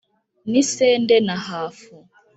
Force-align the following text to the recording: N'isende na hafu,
N'isende 0.49 1.15
na 1.27 1.35
hafu, 1.47 1.95